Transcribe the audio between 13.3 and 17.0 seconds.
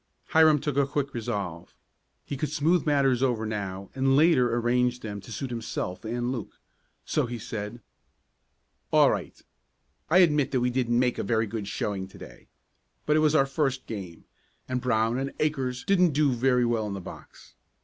our first game, and Brown and Akers didn't do very well in the